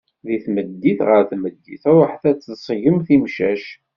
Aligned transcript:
Deg 0.25 0.39
tmeddit 0.45 0.99
ɣer 1.07 1.21
tmeddit, 1.31 1.83
ruḥet 1.95 2.23
ad 2.29 2.37
teẓẓgem 2.39 2.97
timcac. 3.07 3.65